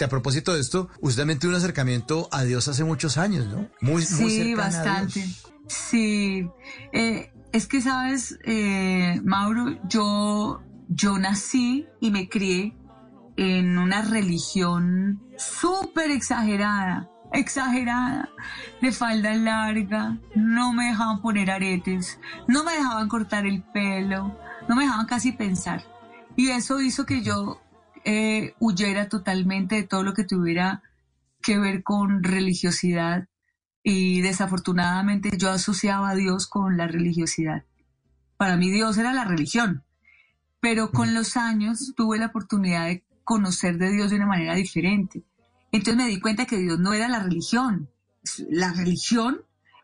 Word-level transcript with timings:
A 0.00 0.08
propósito 0.08 0.54
de 0.54 0.60
esto, 0.60 0.88
usted 1.00 1.22
también 1.22 1.38
tuvo 1.38 1.50
un 1.50 1.56
acercamiento 1.56 2.28
a 2.30 2.44
Dios 2.44 2.68
hace 2.68 2.84
muchos 2.84 3.18
años, 3.18 3.46
¿no? 3.46 3.68
Muy, 3.80 4.04
muy 4.20 4.30
sí, 4.30 4.54
bastante. 4.54 5.26
Sí, 5.66 6.46
eh, 6.92 7.32
es 7.52 7.66
que 7.66 7.80
sabes, 7.80 8.38
eh, 8.44 9.20
Mauro, 9.24 9.76
yo, 9.88 10.62
yo 10.88 11.18
nací 11.18 11.86
y 12.00 12.10
me 12.10 12.28
crié 12.28 12.76
en 13.36 13.76
una 13.78 14.02
religión 14.02 15.20
súper 15.36 16.10
exagerada 16.10 17.08
exagerada, 17.32 18.30
de 18.80 18.92
falda 18.92 19.34
larga, 19.34 20.18
no 20.34 20.72
me 20.72 20.86
dejaban 20.86 21.20
poner 21.20 21.50
aretes, 21.50 22.18
no 22.46 22.64
me 22.64 22.72
dejaban 22.72 23.08
cortar 23.08 23.46
el 23.46 23.62
pelo, 23.62 24.36
no 24.68 24.76
me 24.76 24.84
dejaban 24.84 25.06
casi 25.06 25.32
pensar. 25.32 25.82
Y 26.36 26.50
eso 26.50 26.80
hizo 26.80 27.04
que 27.04 27.22
yo 27.22 27.60
eh, 28.08 28.54
huyera 28.58 29.08
totalmente 29.08 29.76
de 29.76 29.82
todo 29.82 30.02
lo 30.02 30.14
que 30.14 30.24
tuviera 30.24 30.82
que 31.42 31.58
ver 31.58 31.82
con 31.82 32.22
religiosidad 32.22 33.28
y 33.82 34.20
desafortunadamente 34.22 35.30
yo 35.36 35.50
asociaba 35.50 36.10
a 36.10 36.14
Dios 36.14 36.46
con 36.46 36.76
la 36.76 36.86
religiosidad. 36.88 37.64
Para 38.36 38.56
mí 38.56 38.70
Dios 38.70 38.98
era 38.98 39.12
la 39.12 39.24
religión, 39.24 39.84
pero 40.60 40.90
con 40.90 41.14
los 41.14 41.36
años 41.36 41.92
tuve 41.96 42.18
la 42.18 42.26
oportunidad 42.26 42.86
de 42.86 43.04
conocer 43.24 43.78
de 43.78 43.90
Dios 43.90 44.10
de 44.10 44.16
una 44.16 44.26
manera 44.26 44.54
diferente 44.54 45.24
entonces 45.72 45.96
me 45.96 46.08
di 46.08 46.20
cuenta 46.20 46.46
que 46.46 46.58
Dios 46.58 46.78
no 46.78 46.92
era 46.92 47.08
la 47.08 47.20
religión. 47.20 47.90
La 48.48 48.72
religión 48.72 49.42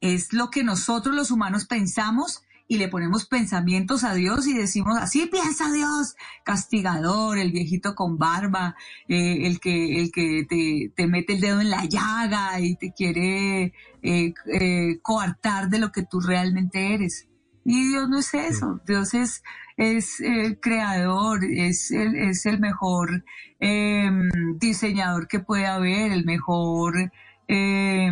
es 0.00 0.32
lo 0.32 0.50
que 0.50 0.64
nosotros 0.64 1.14
los 1.14 1.30
humanos 1.30 1.66
pensamos 1.66 2.42
y 2.68 2.78
le 2.78 2.88
ponemos 2.88 3.26
pensamientos 3.26 4.02
a 4.04 4.14
Dios 4.14 4.46
y 4.46 4.54
decimos, 4.54 4.98
así 4.98 5.26
piensa 5.26 5.70
Dios, 5.72 6.16
castigador, 6.44 7.38
el 7.38 7.52
viejito 7.52 7.94
con 7.94 8.18
barba, 8.18 8.74
eh, 9.08 9.46
el 9.46 9.60
que, 9.60 10.00
el 10.00 10.10
que 10.10 10.44
te, 10.48 10.92
te, 10.94 11.06
mete 11.06 11.34
el 11.34 11.40
dedo 11.40 11.60
en 11.60 11.70
la 11.70 11.84
llaga 11.84 12.60
y 12.60 12.74
te 12.76 12.92
quiere 12.92 13.72
eh, 14.02 14.34
eh, 14.52 14.98
coartar 15.02 15.68
de 15.68 15.78
lo 15.78 15.92
que 15.92 16.02
tú 16.02 16.20
realmente 16.20 16.94
eres. 16.94 17.28
Y 17.64 17.88
Dios 17.88 18.08
no 18.08 18.18
es 18.18 18.32
eso, 18.34 18.80
Dios 18.86 19.14
es, 19.14 19.42
es 19.76 20.20
el 20.20 20.60
creador, 20.60 21.44
es 21.44 21.90
el, 21.90 22.14
es 22.14 22.46
el 22.46 22.60
mejor 22.60 23.24
em, 23.58 24.28
diseñador 24.58 25.26
que 25.26 25.40
puede 25.40 25.66
haber, 25.66 26.12
el 26.12 26.24
mejor, 26.24 27.10
eh, 27.48 28.10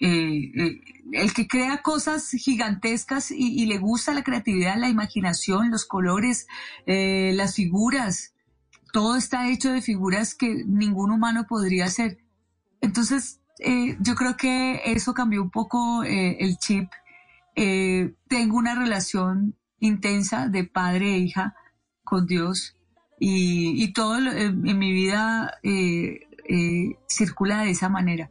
eh, 0.00 0.80
el 1.12 1.34
que 1.34 1.48
crea 1.48 1.82
cosas 1.82 2.30
gigantescas 2.30 3.30
y, 3.30 3.66
le 3.66 3.78
gusta 3.78 4.14
la 4.14 4.22
creatividad, 4.22 4.76
la 4.76 4.88
imaginación, 4.88 5.70
los 5.70 5.84
colores, 5.84 6.46
eh, 6.86 7.32
las 7.34 7.54
figuras. 7.56 8.34
Todo 8.92 9.16
está 9.16 9.48
hecho 9.48 9.72
de 9.72 9.82
figuras 9.82 10.34
que 10.34 10.64
ningún 10.66 11.10
humano 11.10 11.46
podría 11.48 11.86
hacer. 11.86 12.18
Entonces, 12.80 13.40
yo 14.00 14.14
creo 14.16 14.36
que 14.36 14.82
eso 14.86 15.14
cambió 15.14 15.40
un 15.40 15.50
poco 15.50 16.02
el 16.02 16.58
chip 16.58 16.90
eh, 17.54 18.14
tengo 18.28 18.56
una 18.56 18.74
relación 18.74 19.56
intensa 19.78 20.48
de 20.48 20.64
padre 20.64 21.14
e 21.14 21.18
hija 21.18 21.54
con 22.02 22.26
Dios 22.26 22.76
y, 23.18 23.92
todo 23.92 24.16
en, 24.16 24.62
mi 24.62 24.92
vida 24.92 25.58
eh, 25.62 26.28
eh, 26.48 26.96
circula 27.08 27.62
de 27.62 27.70
esa 27.70 27.88
manera. 27.88 28.30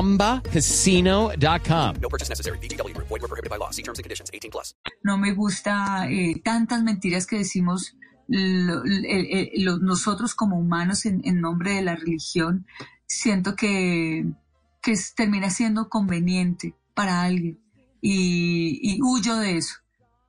ChumbaCasino.com. 0.01 1.95
No 2.01 2.09
purchase 2.09 2.29
necessary. 2.29 2.57
BGW. 2.57 2.97
Void 2.97 3.09
were 3.09 3.19
prohibited 3.19 3.51
by 3.51 3.57
law. 3.57 3.69
See 3.69 3.83
terms 3.83 3.99
and 3.99 4.03
conditions. 4.03 4.31
18 4.33 4.49
plus. 4.49 4.73
No 5.03 5.17
me 5.17 5.33
gusta 5.33 6.09
eh, 6.09 6.41
tantas 6.43 6.81
mentiras 6.83 7.27
que 7.27 7.37
decimos 7.37 7.95
lo, 8.27 8.81
lo, 8.83 9.77
nosotros 9.79 10.33
como 10.35 10.57
humanos 10.57 11.05
en, 11.05 11.21
en, 11.23 11.39
nombre 11.41 11.75
de 11.75 11.83
la 11.83 11.95
religión. 11.95 12.65
Siento 13.05 13.55
que, 13.55 14.25
que 14.81 14.95
termina 15.15 15.49
siendo 15.49 15.87
conveniente 15.89 16.75
para 16.95 17.21
alguien 17.21 17.59
y, 18.01 18.79
y 18.81 19.01
huyo 19.01 19.35
de 19.37 19.57
eso. 19.57 19.75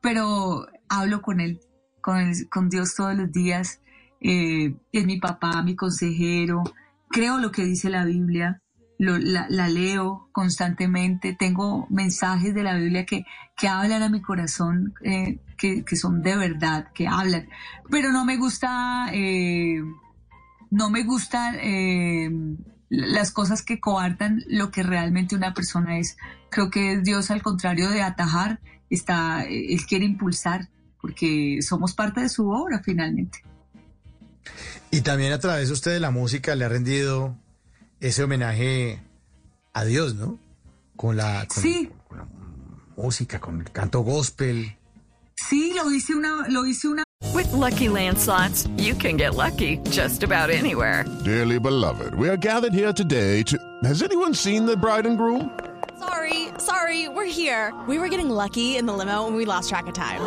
Pero 0.01 0.67
hablo 0.89 1.23
con 1.23 1.41
él, 1.41 1.61
con, 2.01 2.19
el, 2.19 2.49
con 2.51 2.69
Dios 2.69 2.95
todos 2.95 3.15
los 3.17 3.33
días 3.33 3.81
eh, 4.21 4.75
es 4.93 5.07
mi 5.07 5.19
papá, 5.19 5.63
mi 5.63 5.75
consejero, 5.75 6.63
creo 7.09 7.39
lo 7.39 7.51
que 7.51 7.65
dice 7.65 7.91
la 7.91 8.05
Biblia, 8.05 8.63
la, 8.99 9.69
leo 9.69 10.29
constantemente, 10.33 11.35
tengo 11.39 11.87
mensajes 11.91 12.55
de 12.55 12.63
la 12.63 12.77
Biblia 12.77 13.05
que, 13.05 13.25
que 13.57 13.69
hablan 13.69 14.03
a 14.03 14.09
mi 14.09 14.23
corazón, 14.23 14.95
eh, 15.03 15.41
que, 15.57 15.85
son 15.97 16.23
de 16.23 16.37
verdad, 16.37 16.89
que 16.95 17.09
hablan, 17.09 17.49
pero 17.91 18.13
no 18.13 18.25
me 18.25 18.37
gusta, 18.37 19.09
eh, 19.13 19.81
no 20.71 20.91
me 20.91 21.05
gustan 21.05 21.57
las 22.89 23.33
cosas 23.33 23.63
que 23.63 23.81
coartan 23.81 24.43
lo 24.49 24.71
que 24.71 24.83
realmente 24.83 25.35
una 25.35 25.55
persona 25.55 25.99
es. 25.99 26.17
Creo 26.51 26.71
que 26.71 27.01
Dios, 27.01 27.31
al 27.31 27.43
contrario 27.43 27.89
de 27.91 28.03
atajar, 28.03 28.61
está, 28.91 29.45
Él 29.45 29.85
quiere 29.87 30.05
impulsar, 30.05 30.69
porque 31.01 31.59
somos 31.63 31.95
parte 31.95 32.21
de 32.21 32.29
su 32.29 32.51
obra 32.51 32.83
finalmente. 32.85 33.43
Y 34.91 35.01
también 35.01 35.33
a 35.33 35.39
través 35.39 35.69
de 35.69 35.75
usted 35.75 35.93
de 35.93 36.01
la 36.01 36.11
música 36.11 36.55
le 36.55 36.67
ha 36.67 36.69
rendido 36.69 37.39
ese 38.03 38.25
homenaje 38.25 39.01
a 39.73 39.85
Dios, 39.85 40.15
¿no? 40.15 40.39
Con 40.97 41.17
la, 41.17 41.47
sí. 41.49 41.89
con 42.09 42.19
la 42.19 42.27
música, 42.97 43.41
con 43.41 43.61
el 43.61 43.71
canto 43.71 44.01
gospel. 44.01 44.77
Sí, 45.37 45.73
lo 45.75 45.91
hice 45.91 46.15
una, 46.15 46.47
lo 46.49 46.67
hice 46.67 46.89
una. 46.89 47.05
With 47.33 47.51
lucky 47.53 47.89
landslots, 47.89 48.69
you 48.77 48.95
can 48.95 49.17
get 49.17 49.35
lucky 49.35 49.79
just 49.91 50.23
about 50.23 50.51
anywhere. 50.51 51.05
Dearly 51.25 51.59
beloved, 51.59 52.15
we 52.15 52.29
are 52.29 52.37
gathered 52.37 52.75
here 52.75 52.93
today 52.93 53.43
to. 53.45 53.57
Has 53.85 54.03
anyone 54.03 54.35
seen 54.35 54.67
the 54.67 54.77
bride 54.77 55.07
and 55.07 55.17
groom? 55.17 55.51
Sorry, 55.99 56.49
sorry, 56.59 57.09
we're 57.09 57.25
here. 57.25 57.73
We 57.87 57.99
were 57.99 58.09
getting 58.09 58.29
lucky 58.29 58.77
in 58.77 58.87
the 58.87 58.93
limo 58.93 59.29
and 59.29 59.37
we 59.37 59.45
lost 59.45 59.69
track 59.69 59.87
of 59.87 59.95
time. 59.95 60.21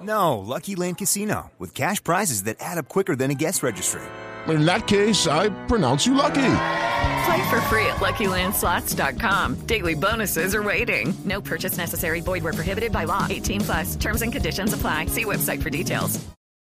No, 0.00 0.38
Lucky 0.38 0.74
Land 0.74 0.98
Casino, 0.98 1.52
with 1.58 1.74
cash 1.74 2.02
prizes 2.02 2.44
that 2.44 2.56
add 2.58 2.78
up 2.78 2.88
quicker 2.88 3.14
than 3.14 3.30
a 3.30 3.34
guest 3.34 3.62
registry. 3.62 4.02
In 4.48 4.64
that 4.64 4.88
case, 4.88 5.28
I 5.28 5.50
pronounce 5.66 6.04
you 6.06 6.14
lucky. 6.14 6.81
Play 7.26 7.50
for 7.50 7.60
free 7.68 7.86
at 7.86 8.00
LuckyLandSlots.com. 8.00 9.66
Daily 9.66 9.94
bonuses 9.94 10.54
are 10.54 10.62
waiting. 10.62 11.14
No 11.24 11.40
purchase 11.40 11.76
necessary. 11.76 12.20
Void 12.20 12.42
where 12.42 12.52
prohibited 12.52 12.92
by 12.92 13.04
law. 13.04 13.26
18 13.28 13.60
plus. 13.60 13.96
Terms 13.96 14.22
and 14.22 14.32
conditions 14.32 14.72
apply. 14.72 15.06
See 15.06 15.24
website 15.24 15.62
for 15.62 15.70
details. 15.70 16.18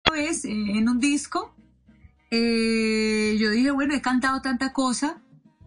Pues, 0.04 0.44
en 0.44 0.88
un 0.88 1.00
disco, 1.00 1.54
eh, 2.30 3.36
yo 3.38 3.50
dije, 3.50 3.70
bueno, 3.70 3.94
he 3.94 4.00
cantado 4.00 4.40
tanta 4.42 4.72
cosa, 4.72 5.22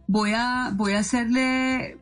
voy 0.07 0.33
a, 0.35 0.71
voy 0.73 0.93
a 0.93 0.99
hacerle 0.99 1.99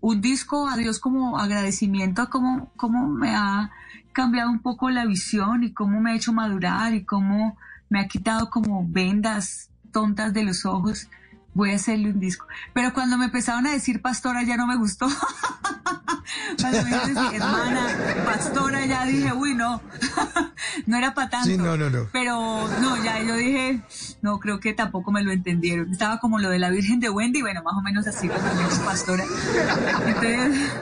un 0.00 0.20
disco 0.20 0.68
a 0.68 0.76
Dios 0.76 0.98
como 0.98 1.38
agradecimiento 1.38 2.22
a 2.22 2.30
cómo, 2.30 2.72
cómo 2.76 3.08
me 3.08 3.34
ha 3.34 3.70
cambiado 4.12 4.50
un 4.50 4.60
poco 4.60 4.90
la 4.90 5.06
visión 5.06 5.64
y 5.64 5.72
cómo 5.72 6.00
me 6.00 6.12
ha 6.12 6.16
hecho 6.16 6.32
madurar 6.32 6.94
y 6.94 7.04
cómo 7.04 7.56
me 7.88 8.00
ha 8.00 8.08
quitado 8.08 8.50
como 8.50 8.86
vendas 8.88 9.70
tontas 9.92 10.32
de 10.32 10.44
los 10.44 10.64
ojos. 10.64 11.08
Voy 11.54 11.72
a 11.72 11.76
hacerle 11.76 12.10
un 12.10 12.20
disco. 12.20 12.46
Pero 12.72 12.92
cuando 12.94 13.18
me 13.18 13.26
empezaron 13.26 13.66
a 13.66 13.72
decir 13.72 14.00
pastora 14.00 14.42
ya 14.42 14.56
no 14.56 14.66
me 14.66 14.76
gustó. 14.76 15.06
cuando 16.60 16.82
me 16.84 16.90
dices, 16.90 17.16
hermana, 17.34 17.86
pastora, 18.24 18.86
ya 18.86 19.04
dije, 19.04 19.32
uy, 19.32 19.54
no, 19.54 19.80
no 20.86 20.96
era 20.96 21.14
para 21.14 21.30
tanto. 21.30 21.48
Sí, 21.48 21.56
no, 21.56 21.76
no, 21.76 21.90
no. 21.90 22.08
Pero 22.12 22.68
no, 22.80 23.02
ya 23.02 23.22
yo 23.22 23.36
dije, 23.36 23.82
no, 24.22 24.38
creo 24.38 24.60
que 24.60 24.72
tampoco 24.72 25.12
me 25.12 25.22
lo 25.22 25.32
entendieron. 25.32 25.90
Estaba 25.90 26.18
como 26.18 26.38
lo 26.38 26.50
de 26.50 26.58
la 26.58 26.70
Virgen 26.70 27.00
de 27.00 27.10
Wendy, 27.10 27.42
bueno, 27.42 27.62
más 27.62 27.74
o 27.76 27.82
menos 27.82 28.06
así 28.06 28.28
cuando 28.28 28.54
me 28.54 28.84
pastora. 28.84 29.24
Entonces, 30.06 30.72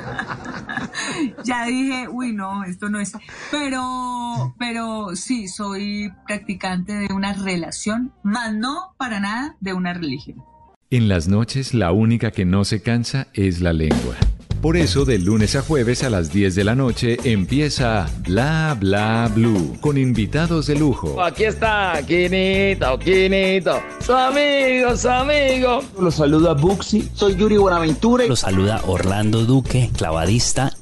ya 1.45 1.65
dije, 1.65 2.09
uy, 2.09 2.33
no, 2.33 2.65
esto 2.65 2.89
no 2.89 3.01
es. 3.01 3.13
Pero, 3.51 4.55
pero 4.59 5.17
sí, 5.17 5.49
soy 5.49 6.13
practicante 6.27 6.93
de 6.95 7.13
una 7.13 7.33
relación, 7.33 8.13
más 8.23 8.55
no 8.55 8.95
para 8.97 9.21
nada 9.21 9.57
de 9.61 9.73
una 9.73 9.93
religión. 9.93 10.45
En 10.93 11.07
las 11.07 11.29
noches 11.29 11.73
la 11.73 11.93
única 11.93 12.33
que 12.33 12.45
no 12.45 12.65
se 12.65 12.83
cansa 12.83 13.29
es 13.33 13.61
la 13.61 13.73
lengua. 13.73 14.17
Por 14.61 14.77
eso 14.77 15.05
de 15.05 15.19
lunes 15.19 15.55
a 15.55 15.63
jueves 15.63 16.03
a 16.03 16.11
las 16.11 16.33
10 16.33 16.57
de 16.57 16.65
la 16.65 16.75
noche 16.75 17.17
empieza 17.23 18.11
Bla 18.27 18.77
Bla 18.79 19.31
Blue 19.33 19.79
con 19.81 19.97
invitados 19.97 20.67
de 20.67 20.75
lujo. 20.75 21.23
Aquí 21.23 21.45
está, 21.45 22.03
Quinito, 22.05 22.99
Quinito, 22.99 23.81
su 24.05 24.13
amigo, 24.13 24.97
su 24.97 25.09
amigo. 25.09 25.81
Los 26.01 26.17
saluda 26.17 26.55
Buxi, 26.55 27.09
soy 27.15 27.37
Yuri 27.37 27.57
Buenaventura. 27.57 28.27
Los 28.27 28.41
saluda 28.41 28.83
Orlando 28.89 29.45
Duque, 29.45 29.91
clavadista. 29.97 30.75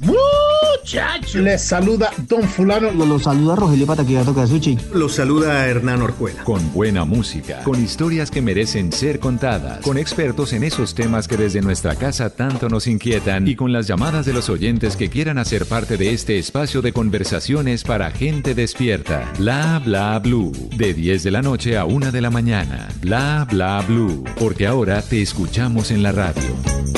Les 1.35 1.63
saluda 1.63 2.11
Don 2.27 2.43
Fulano. 2.45 2.91
Los 2.93 3.25
saluda 3.25 3.55
Rogelio 3.57 3.87
Pataquillato 3.87 4.35
Casuchi. 4.35 4.79
Los 4.95 5.17
saluda 5.17 5.67
Hernán 5.67 6.01
Orjuela. 6.01 6.43
Con 6.45 6.73
buena 6.73 7.05
música, 7.05 7.63
con 7.63 7.83
historias 7.83 8.31
que 8.31 8.41
merecen 8.41 8.91
ser 8.91 9.21
contadas, 9.21 9.81
con 9.81 9.99
expertos 9.99 10.55
en 10.55 10.65
esos 10.65 10.95
temas 10.95 11.29
que 11.29 11.37
desde 11.37 11.61
nuestra 11.61 11.95
casa 11.95 12.31
tanto 12.31 12.71
nos 12.71 12.87
inquietan 12.87 13.47
y 13.47 13.55
con 13.55 13.71
las 13.71 13.87
llamadas 13.87 14.25
de 14.25 14.33
los 14.33 14.49
oyentes 14.49 14.97
que 14.97 15.11
quieran 15.11 15.37
hacer 15.37 15.67
parte 15.67 15.99
de 15.99 16.15
este 16.15 16.39
espacio 16.39 16.81
de 16.81 16.95
conversaciones 16.95 17.85
para 17.85 18.11
gente 18.11 18.55
despierta. 18.55 19.31
Bla 19.39 19.83
bla 19.85 20.19
blue. 20.21 20.53
De 20.75 20.95
10 20.95 21.23
de 21.23 21.31
la 21.31 21.43
noche 21.43 21.77
a 21.77 21.85
1 21.85 22.13
de 22.13 22.21
la 22.23 22.31
mañana. 22.31 22.89
Bla 23.03 23.47
bla 23.51 23.85
blue. 23.87 24.25
Porque 24.39 24.67
ahora 24.67 25.03
te 25.03 25.21
escuchamos 25.21 25.91
en 25.91 26.03
la 26.03 26.13
radio. 26.13 26.98